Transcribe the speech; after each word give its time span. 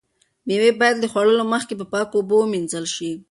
مېوې 0.47 0.71
باید 0.79 0.95
له 0.99 1.07
خوړلو 1.11 1.43
مخکې 1.53 1.73
په 1.79 1.85
پاکو 1.91 2.15
اوبو 2.19 2.35
ومینځل 2.39 2.85
شي. 2.95 3.11